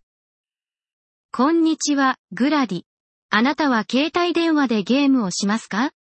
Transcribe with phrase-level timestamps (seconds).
[1.34, 2.82] こんにちは、グラディ。
[3.30, 5.92] あなたは携帯電話でゲームをしますか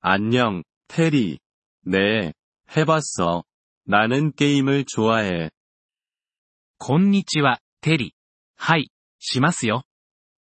[0.00, 1.40] 안녕テリー。
[1.90, 2.34] ね
[2.68, 5.50] え、해봤어나는게임을좋아해
[6.78, 8.12] こんにちは、テリー。
[8.56, 9.82] はい、しますよ。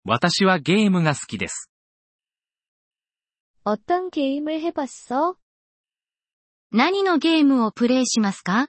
[0.05, 1.71] 私はゲームが好きです。
[3.65, 5.37] 어떤게임을해봤어
[6.71, 8.69] 何のゲームをプレイしますか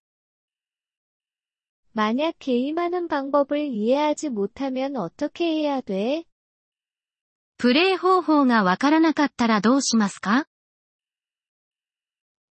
[1.93, 6.25] 만약 게임하는 방법을 이해하지 못하면 어떻게 해야 돼?
[7.57, 10.45] プレイ方法がわからなかったらどうしますか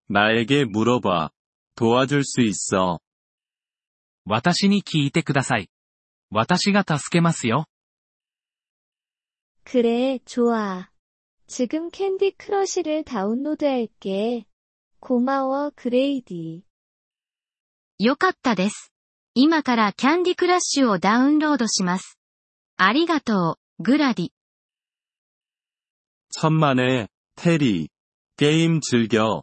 [0.09, 1.31] 나에게 물어봐.
[1.77, 3.01] 도와줄 수 있어.
[4.27, 5.69] 私に聞いてください。
[6.31, 7.67] 私が助けますよ。
[9.65, 10.91] 그래, 좋아.
[11.47, 14.45] 지금 캔디 크러쉬를 다운로드할게.
[15.01, 16.65] 고마워, 그레이디.
[17.99, 18.93] よかったです。
[19.35, 22.19] 今からキャンディクラッシュをダウンロードします。
[22.77, 24.29] ありがとう、グラディ。
[26.33, 27.89] 천만에, 테리.
[28.37, 29.43] 게임 즐겨.